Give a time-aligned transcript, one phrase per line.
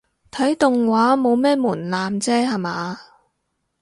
[0.31, 2.97] 睇動畫冇咩門檻啫吓嘛